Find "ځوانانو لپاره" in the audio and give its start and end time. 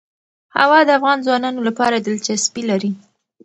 1.25-1.95